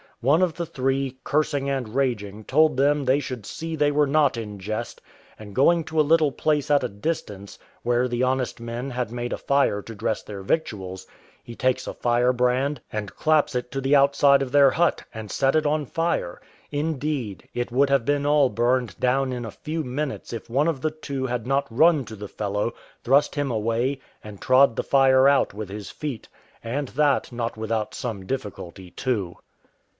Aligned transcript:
One 0.19 0.41
of 0.43 0.53
the 0.53 0.65
three, 0.67 1.17
cursing 1.23 1.69
and 1.69 1.95
raging, 1.95 2.43
told 2.45 2.77
them 2.77 3.05
they 3.05 3.19
should 3.19 3.45
see 3.45 3.75
they 3.75 3.91
were 3.91 4.07
not 4.07 4.35
in 4.37 4.59
jest; 4.59 5.01
and 5.37 5.53
going 5.55 5.83
to 5.85 5.99
a 5.99 6.01
little 6.03 6.31
place 6.31 6.69
at 6.71 6.83
a 6.83 6.89
distance, 6.89 7.57
where 7.83 8.07
the 8.07 8.21
honest 8.23 8.59
men 8.59 8.91
had 8.91 9.11
made 9.11 9.33
a 9.33 9.37
fire 9.37 9.81
to 9.83 9.95
dress 9.95 10.21
their 10.23 10.41
victuals, 10.41 11.07
he 11.43 11.55
takes 11.55 11.85
a 11.85 11.93
firebrand, 11.93 12.81
and 12.91 13.15
claps 13.15 13.53
it 13.55 13.71
to 13.71 13.81
the 13.81 13.95
outside 13.95 14.41
of 14.43 14.51
their 14.51 14.71
hut, 14.71 15.03
and 15.13 15.29
set 15.31 15.55
it 15.55 15.65
on 15.67 15.85
fire: 15.87 16.39
indeed, 16.71 17.47
it 17.53 17.71
would 17.71 17.89
have 17.89 18.05
been 18.05 18.25
all 18.25 18.49
burned 18.49 18.99
down 18.99 19.31
in 19.31 19.45
a 19.45 19.51
few 19.51 19.83
minutes 19.83 20.33
if 20.33 20.49
one 20.49 20.67
of 20.67 20.81
the 20.81 20.91
two 20.91 21.25
had 21.27 21.45
not 21.45 21.67
run 21.69 22.05
to 22.05 22.15
the 22.15 22.27
fellow, 22.27 22.73
thrust 23.03 23.35
him 23.35 23.49
away, 23.51 23.99
and 24.23 24.41
trod 24.41 24.75
the 24.75 24.83
fire 24.83 25.27
out 25.27 25.53
with 25.53 25.69
his 25.69 25.91
feet, 25.91 26.27
and 26.63 26.89
that 26.89 27.31
not 27.31 27.55
without 27.57 27.93
some 27.95 28.25
difficulty 28.25 28.91
too. 28.91 29.35